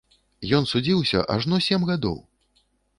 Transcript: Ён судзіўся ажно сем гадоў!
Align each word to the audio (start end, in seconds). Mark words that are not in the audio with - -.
Ён 0.59 0.63
судзіўся 0.71 1.23
ажно 1.37 1.63
сем 1.69 1.81
гадоў! 1.95 2.17